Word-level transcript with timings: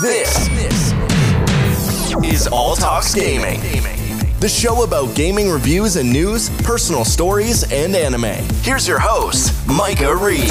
This, 0.00 0.48
this 0.48 0.92
is 2.24 2.46
All 2.46 2.74
Talks 2.74 3.14
Gaming, 3.14 3.60
the 4.40 4.48
show 4.48 4.84
about 4.84 5.14
gaming 5.14 5.50
reviews 5.50 5.96
and 5.96 6.10
news, 6.10 6.48
personal 6.62 7.04
stories, 7.04 7.70
and 7.70 7.94
anime. 7.94 8.42
Here's 8.62 8.88
your 8.88 8.98
host, 8.98 9.52
Micah 9.68 10.16
Reed. 10.16 10.50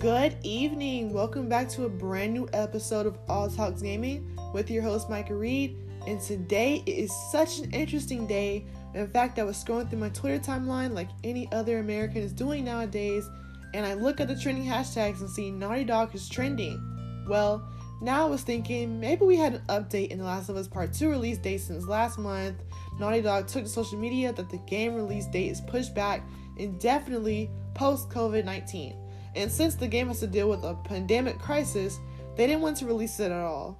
Good 0.00 0.36
evening. 0.42 1.12
Welcome 1.12 1.48
back 1.48 1.68
to 1.68 1.84
a 1.84 1.88
brand 1.88 2.34
new 2.34 2.48
episode 2.52 3.06
of 3.06 3.16
All 3.28 3.48
Talks 3.48 3.80
Gaming 3.80 4.28
with 4.52 4.72
your 4.72 4.82
host, 4.82 5.08
Micah 5.08 5.36
Reed. 5.36 5.76
And 6.08 6.20
today 6.20 6.82
is 6.86 7.12
such 7.30 7.58
an 7.58 7.70
interesting 7.72 8.26
day 8.26 8.64
in 8.94 9.06
fact, 9.06 9.38
I 9.38 9.44
was 9.44 9.62
scrolling 9.62 9.88
through 9.88 9.98
my 9.98 10.08
Twitter 10.08 10.38
timeline 10.38 10.94
like 10.94 11.10
any 11.22 11.50
other 11.52 11.78
American 11.78 12.22
is 12.22 12.32
doing 12.32 12.64
nowadays, 12.64 13.28
and 13.74 13.84
I 13.84 13.94
look 13.94 14.20
at 14.20 14.28
the 14.28 14.36
trending 14.36 14.64
hashtags 14.64 15.20
and 15.20 15.28
see 15.28 15.50
Naughty 15.50 15.84
Dog 15.84 16.14
is 16.14 16.28
trending. 16.28 17.24
Well, 17.28 17.68
now 18.00 18.26
I 18.26 18.30
was 18.30 18.42
thinking 18.42 18.98
maybe 18.98 19.24
we 19.24 19.36
had 19.36 19.54
an 19.54 19.62
update 19.68 20.08
in 20.08 20.18
The 20.18 20.24
Last 20.24 20.48
of 20.48 20.56
Us 20.56 20.68
Part 20.68 20.94
2 20.94 21.10
release 21.10 21.38
date 21.38 21.60
since 21.60 21.86
last 21.86 22.18
month. 22.18 22.56
Naughty 22.98 23.20
Dog 23.20 23.46
took 23.46 23.64
to 23.64 23.68
social 23.68 23.98
media 23.98 24.32
that 24.32 24.48
the 24.48 24.58
game 24.58 24.94
release 24.94 25.26
date 25.26 25.50
is 25.50 25.60
pushed 25.60 25.94
back 25.94 26.22
indefinitely 26.56 27.50
post 27.74 28.08
COVID 28.08 28.44
19. 28.44 28.96
And 29.36 29.52
since 29.52 29.74
the 29.74 29.86
game 29.86 30.08
has 30.08 30.20
to 30.20 30.26
deal 30.26 30.48
with 30.48 30.64
a 30.64 30.74
pandemic 30.84 31.38
crisis, 31.38 31.98
they 32.36 32.46
didn't 32.46 32.62
want 32.62 32.78
to 32.78 32.86
release 32.86 33.20
it 33.20 33.30
at 33.30 33.44
all. 33.44 33.78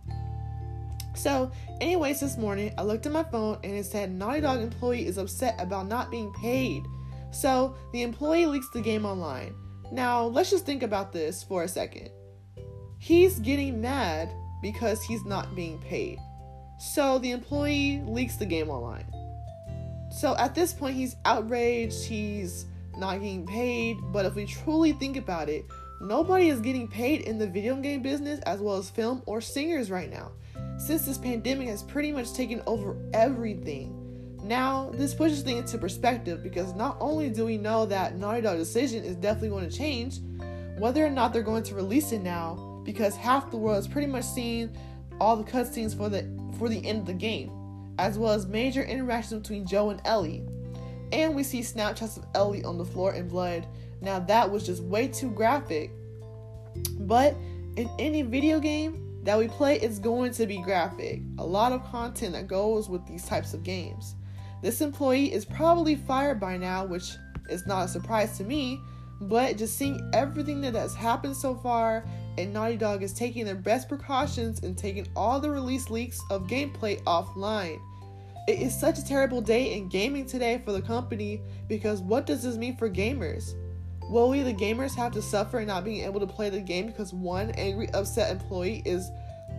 So, 1.19 1.51
anyways, 1.81 2.21
this 2.21 2.39
morning 2.39 2.73
I 2.79 2.83
looked 2.83 3.05
at 3.05 3.11
my 3.11 3.25
phone 3.25 3.59
and 3.65 3.75
it 3.75 3.85
said 3.85 4.13
Naughty 4.13 4.41
Dog 4.41 4.61
employee 4.61 5.05
is 5.05 5.19
upset 5.19 5.57
about 5.59 5.89
not 5.89 6.13
being 6.13 6.33
paid. 6.35 6.85
So, 7.33 7.75
the 7.93 8.03
employee 8.03 8.47
leaks 8.47 8.71
the 8.71 8.81
game 8.81 9.05
online. 9.05 9.53
Now, 9.91 10.27
let's 10.27 10.49
just 10.49 10.65
think 10.65 10.85
about 10.85 11.13
this 11.13 11.43
for 11.43 11.65
a 11.65 11.69
second. 11.69 12.11
He's 13.01 13.41
getting 13.41 13.81
mad 13.81 14.31
because 14.63 15.03
he's 15.03 15.25
not 15.25 15.57
being 15.57 15.81
paid. 15.81 16.21
So, 16.79 17.19
the 17.19 17.33
employee 17.33 18.01
leaks 18.07 18.37
the 18.37 18.47
game 18.47 18.71
online. 18.71 19.07
So, 20.13 20.37
at 20.37 20.55
this 20.55 20.73
point, 20.73 20.95
he's 20.95 21.17
outraged, 21.25 22.05
he's 22.05 22.67
not 22.97 23.15
getting 23.15 23.45
paid. 23.45 23.97
But 24.13 24.25
if 24.25 24.37
we 24.37 24.47
truly 24.47 24.93
think 24.93 25.17
about 25.17 25.49
it, 25.49 25.65
nobody 26.01 26.49
is 26.49 26.61
getting 26.61 26.87
paid 26.87 27.23
in 27.23 27.39
the 27.39 27.47
video 27.49 27.75
game 27.75 28.03
business 28.03 28.39
as 28.43 28.61
well 28.61 28.77
as 28.77 28.89
film 28.89 29.21
or 29.27 29.41
singers 29.41 29.91
right 29.91 30.11
now 30.11 30.31
since 30.79 31.05
this 31.05 31.19
pandemic 31.19 31.69
has 31.69 31.83
pretty 31.83 32.13
much 32.13 32.33
taken 32.33 32.63
over 32.67 32.97
everything. 33.13 33.95
Now, 34.45 34.91
this 34.95 35.15
pushes 35.15 35.43
things 35.43 35.61
into 35.61 35.79
perspective 35.79 36.43
because 36.43 36.75
not 36.75 36.97
only 37.01 37.29
do 37.29 37.45
we 37.45 37.59
know 37.59 37.85
that 37.87 38.17
Naughty 38.17 38.41
Dog 38.41 38.57
decision 38.57 39.05
is 39.05 39.17
definitely 39.17 39.49
going 39.49 39.69
to 39.69 39.77
change, 39.77 40.21
whether 40.79 41.05
or 41.05 41.11
not 41.11 41.33
they're 41.33 41.43
going 41.43 41.65
to 41.65 41.75
release 41.75 42.13
it 42.13 42.23
now, 42.23 42.81
because 42.85 43.17
half 43.17 43.51
the 43.51 43.57
world 43.57 43.77
has 43.77 43.89
pretty 43.89 44.07
much 44.07 44.25
seen 44.25 44.71
all 45.21 45.37
the 45.37 45.45
cutscenes 45.45 45.97
for 45.97 46.09
the 46.09 46.27
for 46.59 46.69
the 46.69 46.85
end 46.87 47.01
of 47.01 47.07
the 47.07 47.13
game, 47.13 47.51
as 47.99 48.17
well 48.17 48.33
as 48.33 48.47
major 48.47 48.83
interactions 48.85 49.43
between 49.43 49.67
Joel 49.67 49.91
and 49.91 50.01
Ellie. 50.05 50.47
And 51.13 51.35
we 51.35 51.43
see 51.43 51.63
snapshots 51.63 52.17
of 52.17 52.25
Ellie 52.35 52.63
on 52.65 52.79
the 52.79 52.85
floor 52.85 53.15
in 53.15 53.29
blood. 53.29 53.67
Now 54.01 54.21
that 54.21 54.49
was 54.49 54.65
just 54.65 54.83
way 54.85 55.09
too 55.09 55.31
graphic. 55.31 55.91
But 57.01 57.35
in 57.77 57.91
any 57.99 58.23
video 58.23 58.61
game, 58.61 59.08
that 59.25 59.39
we 59.39 59.49
play 59.49 59.79
is 59.79 59.99
going 59.99 60.33
to 60.33 60.47
be 60.47 60.63
graphic. 60.63 61.23
A 61.39 61.45
lot 61.45 61.73
of 61.73 61.85
content 61.85 62.33
that 62.33 62.47
goes 62.47 62.89
with 62.89 63.07
these 63.07 63.25
types 63.25 63.55
of 63.55 63.63
games. 63.63 64.15
This 64.63 64.81
employee 64.81 65.33
is 65.33 65.45
probably 65.45 65.95
fired 65.95 66.41
by 66.41 66.57
now, 66.57 66.85
which 66.85 67.17
is 67.49 67.67
not 67.67 67.85
a 67.85 67.89
surprise 67.89 68.37
to 68.39 68.45
me, 68.45 68.81
but 69.21 69.57
just 69.57 69.77
seeing 69.77 70.11
everything 70.13 70.61
that 70.63 70.75
has 70.75 70.95
happened 70.95 71.37
so 71.37 71.55
far, 71.55 72.05
and 72.37 72.53
Naughty 72.53 72.77
Dog 72.77 73.03
is 73.03 73.13
taking 73.13 73.45
their 73.45 73.55
best 73.55 73.89
precautions 73.89 74.61
and 74.63 74.79
taking 74.79 75.07
all 75.17 75.41
the 75.41 75.51
release 75.51 75.91
leaks 75.91 76.21
of 76.31 76.47
gameplay 76.47 77.03
offline. 77.03 77.81
It 78.47 78.61
is 78.61 78.79
such 78.79 78.99
a 78.99 79.05
terrible 79.05 79.41
day 79.41 79.75
in 79.75 79.89
gaming 79.89 80.25
today 80.25 80.63
for 80.65 80.73
the 80.73 80.81
company 80.81 81.43
because 81.69 82.01
what 82.01 82.27
does 82.27 82.43
this 82.43 82.57
mean 82.57 82.77
for 82.77 82.89
gamers? 82.89 83.55
Will 84.09 84.31
we, 84.31 84.43
the 84.43 84.55
gamers, 84.55 84.95
have 84.95 85.13
to 85.13 85.23
suffer 85.23 85.63
not 85.65 85.85
being 85.85 86.05
able 86.05 86.21
to 86.21 86.27
play 86.27 86.49
the 86.49 86.61
game 86.61 86.87
because 86.87 87.13
one 87.13 87.51
angry, 87.53 87.91
upset 87.93 88.31
employee 88.31 88.83
is 88.87 89.11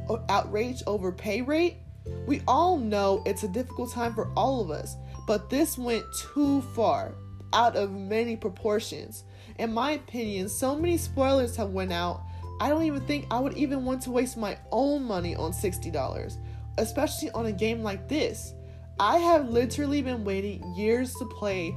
uh, 0.09 0.17
outraged 0.27 0.83
over 0.87 1.11
pay 1.11 1.41
rate? 1.41 1.77
We 2.25 2.41
all 2.47 2.77
know 2.77 3.21
it's 3.27 3.43
a 3.43 3.47
difficult 3.47 3.91
time 3.91 4.15
for 4.15 4.31
all 4.35 4.61
of 4.61 4.71
us, 4.71 4.95
but 5.27 5.51
this 5.51 5.77
went 5.77 6.03
too 6.33 6.61
far, 6.73 7.13
out 7.53 7.75
of 7.75 7.91
many 7.91 8.35
proportions. 8.35 9.23
In 9.59 9.71
my 9.71 9.91
opinion, 9.91 10.49
so 10.49 10.75
many 10.75 10.97
spoilers 10.97 11.55
have 11.55 11.69
went 11.69 11.93
out. 11.93 12.21
I 12.59 12.69
don't 12.69 12.83
even 12.83 13.01
think 13.01 13.27
I 13.29 13.39
would 13.39 13.55
even 13.55 13.85
want 13.85 14.01
to 14.03 14.11
waste 14.11 14.35
my 14.35 14.57
own 14.71 15.03
money 15.03 15.35
on 15.35 15.51
$60, 15.51 16.37
especially 16.79 17.29
on 17.31 17.45
a 17.45 17.51
game 17.51 17.83
like 17.83 18.07
this. 18.07 18.53
I 18.99 19.17
have 19.19 19.49
literally 19.49 20.01
been 20.01 20.25
waiting 20.25 20.73
years 20.75 21.13
to 21.15 21.25
play 21.25 21.75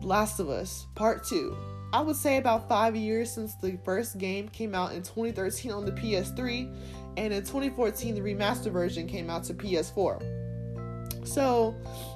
Last 0.00 0.40
of 0.40 0.48
Us 0.48 0.86
Part 0.94 1.24
2 1.26 1.56
I 1.92 2.02
would 2.02 2.16
say 2.16 2.36
about 2.36 2.68
five 2.68 2.94
years 2.94 3.30
since 3.30 3.54
the 3.54 3.78
first 3.84 4.18
game 4.18 4.48
came 4.48 4.74
out 4.74 4.92
in 4.92 5.02
2013 5.02 5.72
on 5.72 5.86
the 5.86 5.92
PS3, 5.92 6.74
and 7.16 7.32
in 7.32 7.40
2014 7.40 8.14
the 8.14 8.20
remaster 8.20 8.70
version 8.70 9.06
came 9.06 9.30
out 9.30 9.44
to 9.44 9.54
PS4. 9.54 11.26
So, 11.26 11.74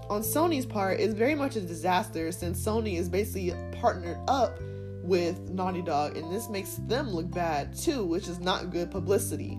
on 0.08 0.22
Sony's 0.22 0.66
part, 0.66 1.00
it's 1.00 1.14
very 1.14 1.34
much 1.34 1.56
a 1.56 1.60
disaster 1.60 2.32
since 2.32 2.62
Sony 2.64 2.98
is 2.98 3.08
basically 3.08 3.54
partnered 3.72 4.18
up 4.28 4.58
with 5.02 5.50
Naughty 5.50 5.82
Dog, 5.82 6.16
and 6.16 6.32
this 6.32 6.48
makes 6.48 6.76
them 6.86 7.10
look 7.10 7.30
bad 7.30 7.76
too, 7.76 8.04
which 8.04 8.28
is 8.28 8.40
not 8.40 8.70
good 8.70 8.90
publicity. 8.90 9.58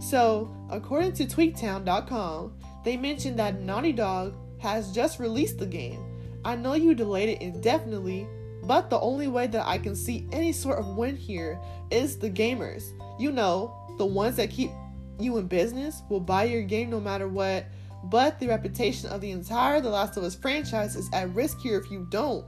So, 0.00 0.54
according 0.70 1.12
to 1.14 1.26
Tweaktown.com, 1.26 2.54
they 2.84 2.96
mentioned 2.96 3.38
that 3.40 3.60
Naughty 3.60 3.92
Dog 3.92 4.34
has 4.58 4.92
just 4.92 5.18
released 5.18 5.58
the 5.58 5.66
game. 5.66 6.04
I 6.44 6.54
know 6.54 6.74
you 6.74 6.94
delayed 6.94 7.28
it 7.28 7.42
indefinitely, 7.42 8.26
but 8.64 8.90
the 8.90 9.00
only 9.00 9.28
way 9.28 9.46
that 9.46 9.66
I 9.66 9.78
can 9.78 9.94
see 9.94 10.26
any 10.32 10.52
sort 10.52 10.78
of 10.78 10.96
win 10.96 11.16
here 11.16 11.58
is 11.90 12.18
the 12.18 12.30
gamers. 12.30 12.92
You 13.18 13.32
know, 13.32 13.74
the 13.98 14.06
ones 14.06 14.36
that 14.36 14.50
keep 14.50 14.70
you 15.18 15.36
in 15.38 15.46
business 15.46 16.02
will 16.08 16.20
buy 16.20 16.44
your 16.44 16.62
game 16.62 16.90
no 16.90 17.00
matter 17.00 17.28
what, 17.28 17.66
but 18.04 18.38
the 18.38 18.48
reputation 18.48 19.08
of 19.10 19.20
the 19.20 19.30
entire 19.30 19.80
The 19.80 19.90
Last 19.90 20.16
of 20.16 20.22
Us 20.24 20.34
franchise 20.34 20.96
is 20.96 21.08
at 21.12 21.34
risk 21.34 21.58
here 21.60 21.78
if 21.78 21.90
you 21.90 22.06
don't. 22.10 22.44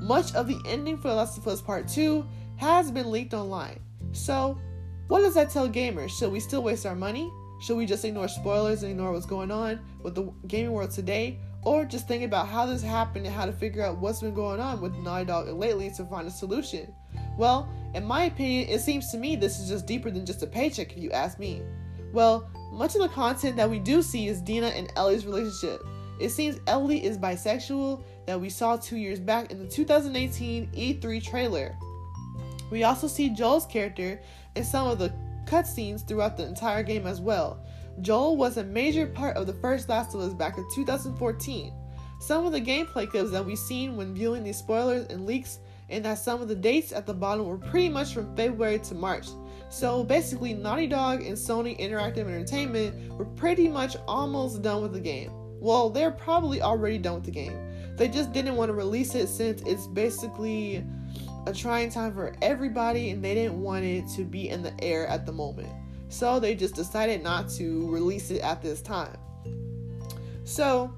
Much 0.00 0.34
of 0.34 0.48
the 0.48 0.58
ending 0.66 0.96
for 0.96 1.08
The 1.08 1.14
Last 1.14 1.36
of 1.36 1.46
Us 1.46 1.60
Part 1.60 1.86
2 1.88 2.26
has 2.56 2.90
been 2.90 3.10
leaked 3.10 3.34
online. 3.34 3.80
So, 4.12 4.58
what 5.08 5.20
does 5.20 5.34
that 5.34 5.50
tell 5.50 5.68
gamers? 5.68 6.10
Should 6.10 6.32
we 6.32 6.40
still 6.40 6.62
waste 6.62 6.86
our 6.86 6.94
money? 6.94 7.30
Should 7.60 7.76
we 7.76 7.84
just 7.84 8.04
ignore 8.04 8.28
spoilers 8.28 8.82
and 8.82 8.92
ignore 8.92 9.12
what's 9.12 9.26
going 9.26 9.50
on 9.50 9.80
with 10.02 10.14
the 10.14 10.32
gaming 10.46 10.72
world 10.72 10.90
today? 10.90 11.38
Or 11.62 11.84
just 11.84 12.08
think 12.08 12.24
about 12.24 12.48
how 12.48 12.66
this 12.66 12.82
happened 12.82 13.26
and 13.26 13.34
how 13.34 13.46
to 13.46 13.52
figure 13.52 13.84
out 13.84 13.98
what's 13.98 14.20
been 14.20 14.34
going 14.34 14.60
on 14.60 14.80
with 14.80 14.94
Naughty 14.96 15.26
Dog 15.26 15.48
lately 15.48 15.90
to 15.90 16.04
find 16.04 16.26
a 16.26 16.30
solution. 16.30 16.94
Well, 17.36 17.68
in 17.94 18.04
my 18.04 18.24
opinion, 18.24 18.68
it 18.68 18.80
seems 18.80 19.10
to 19.10 19.18
me 19.18 19.36
this 19.36 19.58
is 19.58 19.68
just 19.68 19.86
deeper 19.86 20.10
than 20.10 20.24
just 20.24 20.42
a 20.42 20.46
paycheck, 20.46 20.92
if 20.92 20.98
you 20.98 21.10
ask 21.10 21.38
me. 21.38 21.62
Well, 22.12 22.48
much 22.72 22.94
of 22.94 23.02
the 23.02 23.08
content 23.08 23.56
that 23.56 23.68
we 23.68 23.78
do 23.78 24.02
see 24.02 24.28
is 24.28 24.40
Dina 24.40 24.68
and 24.68 24.92
Ellie's 24.96 25.26
relationship. 25.26 25.82
It 26.18 26.30
seems 26.30 26.60
Ellie 26.66 27.04
is 27.04 27.18
bisexual 27.18 28.02
that 28.26 28.40
we 28.40 28.50
saw 28.50 28.76
two 28.76 28.96
years 28.96 29.18
back 29.18 29.50
in 29.50 29.58
the 29.58 29.66
2018 29.66 30.68
E3 30.68 31.22
trailer. 31.22 31.76
We 32.70 32.84
also 32.84 33.08
see 33.08 33.30
Joel's 33.30 33.66
character 33.66 34.20
in 34.54 34.64
some 34.64 34.86
of 34.86 34.98
the 34.98 35.12
cutscenes 35.46 36.06
throughout 36.06 36.36
the 36.36 36.46
entire 36.46 36.82
game 36.82 37.06
as 37.06 37.20
well. 37.20 37.64
Joel 38.02 38.36
was 38.36 38.56
a 38.56 38.64
major 38.64 39.06
part 39.06 39.36
of 39.36 39.46
the 39.46 39.52
first 39.54 39.88
Last 39.88 40.14
of 40.14 40.20
Us 40.20 40.32
back 40.32 40.56
in 40.56 40.66
2014. 40.74 41.72
Some 42.20 42.46
of 42.46 42.52
the 42.52 42.60
gameplay 42.60 43.08
clips 43.08 43.30
that 43.30 43.44
we've 43.44 43.58
seen 43.58 43.96
when 43.96 44.14
viewing 44.14 44.44
these 44.44 44.58
spoilers 44.58 45.06
and 45.06 45.26
leaks, 45.26 45.58
and 45.88 46.04
that 46.04 46.18
some 46.18 46.40
of 46.40 46.48
the 46.48 46.54
dates 46.54 46.92
at 46.92 47.06
the 47.06 47.14
bottom 47.14 47.46
were 47.46 47.58
pretty 47.58 47.88
much 47.88 48.14
from 48.14 48.34
February 48.36 48.78
to 48.78 48.94
March. 48.94 49.28
So 49.70 50.04
basically, 50.04 50.54
Naughty 50.54 50.86
Dog 50.86 51.22
and 51.22 51.36
Sony 51.36 51.78
Interactive 51.78 52.18
Entertainment 52.18 53.12
were 53.18 53.24
pretty 53.24 53.68
much 53.68 53.96
almost 54.06 54.62
done 54.62 54.82
with 54.82 54.92
the 54.92 55.00
game. 55.00 55.30
Well, 55.60 55.90
they're 55.90 56.10
probably 56.10 56.62
already 56.62 56.98
done 56.98 57.16
with 57.16 57.24
the 57.24 57.30
game. 57.30 57.56
They 57.96 58.08
just 58.08 58.32
didn't 58.32 58.56
want 58.56 58.70
to 58.70 58.74
release 58.74 59.14
it 59.14 59.28
since 59.28 59.62
it's 59.62 59.86
basically 59.88 60.84
a 61.46 61.52
trying 61.52 61.90
time 61.90 62.14
for 62.14 62.34
everybody 62.40 63.10
and 63.10 63.22
they 63.22 63.34
didn't 63.34 63.60
want 63.60 63.84
it 63.84 64.08
to 64.16 64.24
be 64.24 64.48
in 64.48 64.62
the 64.62 64.72
air 64.82 65.06
at 65.06 65.26
the 65.26 65.32
moment. 65.32 65.68
So 66.10 66.38
they 66.38 66.54
just 66.54 66.74
decided 66.74 67.22
not 67.22 67.48
to 67.50 67.90
release 67.90 68.30
it 68.30 68.42
at 68.42 68.60
this 68.60 68.82
time. 68.82 69.16
So, 70.44 70.92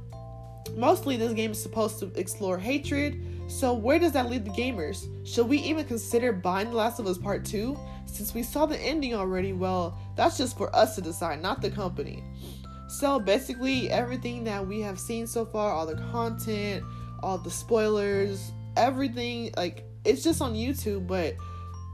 mostly 0.75 1.17
this 1.17 1.32
game 1.35 1.53
is 1.53 1.62
supposed 1.62 2.00
to 2.00 2.11
explore 2.17 2.59
hatred. 2.59 3.23
So, 3.47 3.75
where 3.75 3.99
does 3.99 4.12
that 4.12 4.31
leave 4.31 4.44
the 4.44 4.50
gamers? 4.50 5.06
Should 5.26 5.49
we 5.49 5.59
even 5.59 5.85
consider 5.85 6.32
buying 6.32 6.70
The 6.70 6.76
Last 6.76 6.99
of 6.99 7.06
Us 7.06 7.19
Part 7.19 7.44
2? 7.44 7.79
Since 8.06 8.35
we 8.35 8.43
saw 8.43 8.64
the 8.64 8.79
ending 8.81 9.14
already, 9.14 9.53
well, 9.53 9.99
that's 10.17 10.38
just 10.38 10.56
for 10.56 10.75
us 10.75 10.94
to 10.97 11.03
decide, 11.03 11.43
not 11.43 11.61
the 11.61 11.70
company. 11.70 12.25
So, 12.88 13.20
basically, 13.20 13.91
everything 13.91 14.44
that 14.44 14.67
we 14.67 14.81
have 14.81 14.99
seen 14.99 15.26
so 15.26 15.44
far, 15.44 15.73
all 15.73 15.87
the 15.87 15.97
content, 16.11 16.85
all 17.23 17.37
the 17.37 17.50
spoilers, 17.50 18.53
everything 18.76 19.50
like 19.56 19.85
it's 20.05 20.25
just 20.25 20.41
on 20.41 20.55
YouTube, 20.55 21.06
but 21.06 21.35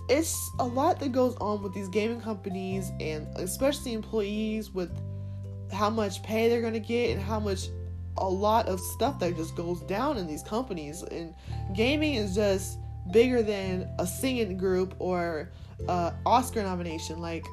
it's 0.09 0.51
a 0.59 0.65
lot 0.65 0.99
that 1.01 1.13
goes 1.13 1.37
on 1.37 1.63
with 1.63 1.75
these 1.75 1.89
gaming 1.89 2.21
companies 2.21 2.91
and 3.01 3.27
especially 3.37 3.93
employees 3.93 4.71
with 4.71 4.91
how 5.73 5.91
much 5.91 6.23
pay 6.23 6.49
they're 6.49 6.63
gonna 6.63 6.81
get 6.81 7.11
and 7.11 7.21
how 7.21 7.39
much 7.39 7.69
a 8.17 8.29
lot 8.29 8.67
of 8.67 8.81
stuff 8.81 9.19
that 9.21 9.37
just 9.37 9.55
goes 9.55 9.81
down 9.83 10.17
in 10.17 10.27
these 10.27 10.43
companies. 10.43 11.03
And 11.03 11.35
gaming 11.75 12.15
is 12.15 12.35
just 12.35 12.79
bigger 13.13 13.43
than 13.43 13.89
a 13.99 14.07
singing 14.07 14.57
group 14.57 14.95
or 14.99 15.51
uh, 15.89 16.13
Oscar 16.27 16.63
nomination. 16.63 17.21
Like 17.21 17.47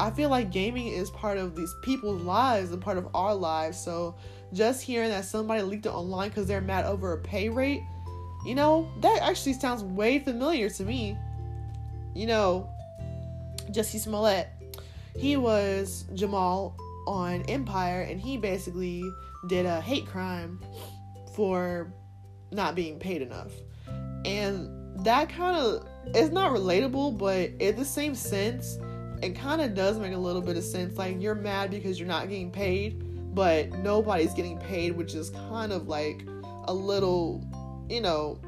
I 0.00 0.10
feel 0.10 0.30
like 0.30 0.52
gaming 0.52 0.86
is 0.86 1.10
part 1.10 1.36
of 1.36 1.56
these 1.56 1.74
people's 1.82 2.22
lives 2.22 2.70
and 2.72 2.80
part 2.80 2.96
of 2.96 3.08
our 3.14 3.34
lives. 3.34 3.76
So 3.76 4.14
just 4.52 4.82
hearing 4.82 5.10
that 5.10 5.24
somebody 5.24 5.62
leaked 5.62 5.86
it 5.86 5.92
online 5.92 6.28
because 6.28 6.46
they're 6.46 6.60
mad 6.60 6.84
over 6.84 7.12
a 7.12 7.18
pay 7.18 7.48
rate 7.48 7.82
you 8.44 8.54
know 8.54 8.88
that 9.00 9.20
actually 9.22 9.52
sounds 9.52 9.82
way 9.82 10.18
familiar 10.18 10.70
to 10.70 10.84
me 10.84 11.16
you 12.18 12.26
know, 12.26 12.68
Jussie 13.70 14.00
Smollett, 14.00 14.48
he 15.16 15.36
was 15.36 16.04
Jamal 16.14 16.76
on 17.06 17.42
Empire, 17.42 18.02
and 18.02 18.20
he 18.20 18.36
basically 18.36 19.04
did 19.46 19.66
a 19.66 19.80
hate 19.80 20.04
crime 20.04 20.58
for 21.36 21.92
not 22.50 22.74
being 22.74 22.98
paid 22.98 23.22
enough. 23.22 23.52
And 24.24 25.04
that 25.04 25.28
kind 25.28 25.56
of 25.56 25.86
is 26.16 26.30
not 26.30 26.50
relatable, 26.50 27.18
but 27.18 27.50
in 27.60 27.76
the 27.76 27.84
same 27.84 28.16
sense, 28.16 28.78
it 29.22 29.36
kind 29.36 29.60
of 29.60 29.76
does 29.76 29.96
make 30.00 30.12
a 30.12 30.18
little 30.18 30.42
bit 30.42 30.56
of 30.56 30.64
sense. 30.64 30.98
Like, 30.98 31.22
you're 31.22 31.36
mad 31.36 31.70
because 31.70 32.00
you're 32.00 32.08
not 32.08 32.28
getting 32.28 32.50
paid, 32.50 33.32
but 33.32 33.70
nobody's 33.78 34.34
getting 34.34 34.58
paid, 34.58 34.96
which 34.96 35.14
is 35.14 35.30
kind 35.30 35.72
of 35.72 35.86
like 35.86 36.26
a 36.64 36.74
little, 36.74 37.44
you 37.88 38.00
know, 38.00 38.40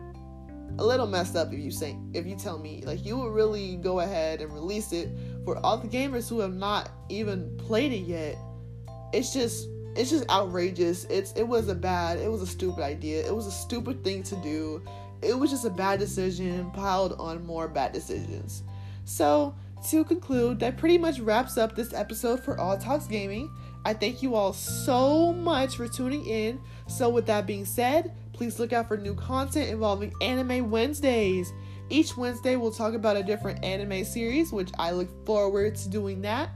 a 0.79 0.85
little 0.85 1.07
messed 1.07 1.37
up 1.37 1.53
if 1.53 1.59
you 1.59 1.71
say 1.71 1.97
if 2.15 2.27
you 2.27 2.37
tell 2.37 2.59
me 2.59 2.83
like 2.87 3.05
you 3.05 3.19
would 3.19 3.33
really 3.33 3.77
go 3.77 4.01
ahead 4.01 4.41
and 4.41 4.53
release 4.53 4.93
it. 4.93 5.11
For 5.45 5.59
all 5.59 5.79
the 5.79 5.89
gamers 5.89 6.29
who 6.29 6.41
have 6.41 6.55
not 6.55 6.91
even 7.09 7.57
played 7.57 7.93
it 7.93 8.05
yet 8.07 8.37
it's 9.13 9.33
just 9.33 9.69
it's 9.97 10.11
just 10.11 10.29
outrageous. 10.31 11.05
It's 11.05 11.33
it 11.33 11.43
was 11.43 11.69
a 11.69 11.75
bad 11.75 12.19
it 12.19 12.31
was 12.31 12.43
a 12.43 12.47
stupid 12.47 12.83
idea. 12.83 13.27
It 13.27 13.35
was 13.35 13.47
a 13.47 13.53
stupid 13.53 14.05
thing 14.05 14.23
to 14.25 14.37
do. 14.37 14.83
It 15.23 15.39
was 15.39 15.51
just 15.51 15.65
a 15.65 15.71
bad 15.71 15.99
decision 15.99 16.71
piled 16.71 17.15
on 17.19 17.45
more 17.45 17.69
bad 17.69 17.93
decisions. 17.93 18.63
So 19.05 19.55
to 19.89 20.05
conclude 20.05 20.61
that 20.61 20.77
pretty 20.77 20.99
much 20.99 21.19
wraps 21.21 21.57
up 21.57 21.75
this 21.75 21.93
episode 21.93 22.43
for 22.43 22.59
all 22.59 22.79
talks 22.79 23.07
gaming. 23.07 23.51
I 23.85 23.95
thank 23.95 24.23
you 24.23 24.35
all 24.35 24.53
so 24.53 25.33
much 25.33 25.77
for 25.77 25.89
tuning 25.89 26.25
in. 26.27 26.61
So 26.87 27.09
with 27.09 27.27
that 27.27 27.47
being 27.47 27.65
said 27.65 28.13
Please 28.33 28.59
look 28.59 28.73
out 28.73 28.89
for 28.89 28.97
new 28.97 29.15
content 29.15 29.71
involving 29.71 30.13
Anime 30.21 30.71
Wednesdays. 30.71 31.53
Each 31.91 32.17
Wednesday, 32.17 32.57
we'll 32.57 32.71
talk 32.71 32.95
about 32.95 33.17
a 33.17 33.23
different 33.23 33.65
anime 33.65 34.05
series, 34.05 34.53
which 34.53 34.71
I 34.79 34.93
look 34.93 35.27
forward 35.27 35.75
to 35.77 35.89
doing 35.89 36.23
that. 36.23 36.51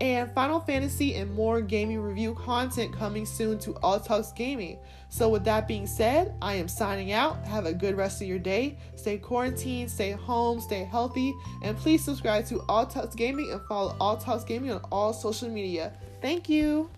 And 0.00 0.32
Final 0.32 0.60
Fantasy 0.60 1.16
and 1.16 1.32
more 1.34 1.60
gaming 1.60 2.00
review 2.00 2.34
content 2.34 2.96
coming 2.96 3.26
soon 3.26 3.58
to 3.60 3.74
All 3.82 3.98
Talks 3.98 4.30
Gaming. 4.32 4.78
So, 5.08 5.28
with 5.28 5.44
that 5.44 5.66
being 5.66 5.88
said, 5.88 6.34
I 6.40 6.54
am 6.54 6.68
signing 6.68 7.10
out. 7.12 7.44
Have 7.46 7.66
a 7.66 7.74
good 7.74 7.96
rest 7.96 8.22
of 8.22 8.28
your 8.28 8.38
day. 8.38 8.78
Stay 8.94 9.18
quarantined, 9.18 9.90
stay 9.90 10.12
home, 10.12 10.60
stay 10.60 10.84
healthy, 10.84 11.34
and 11.62 11.76
please 11.76 12.04
subscribe 12.04 12.46
to 12.46 12.62
All 12.68 12.86
Talks 12.86 13.16
Gaming 13.16 13.50
and 13.50 13.60
follow 13.62 13.96
All 14.00 14.16
Talks 14.16 14.44
Gaming 14.44 14.70
on 14.70 14.80
all 14.92 15.12
social 15.12 15.48
media. 15.48 15.92
Thank 16.22 16.48
you. 16.48 16.90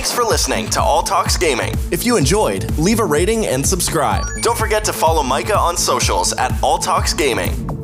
Thanks 0.00 0.12
for 0.12 0.24
listening 0.24 0.66
to 0.70 0.80
All 0.80 1.02
Talks 1.02 1.36
Gaming. 1.36 1.74
If 1.90 2.06
you 2.06 2.16
enjoyed, 2.16 2.64
leave 2.78 3.00
a 3.00 3.04
rating 3.04 3.46
and 3.46 3.66
subscribe. 3.66 4.24
Don't 4.40 4.56
forget 4.56 4.82
to 4.86 4.94
follow 4.94 5.22
Micah 5.22 5.58
on 5.58 5.76
socials 5.76 6.32
at 6.32 6.58
All 6.62 6.78
Talks 6.78 7.12
Gaming. 7.12 7.79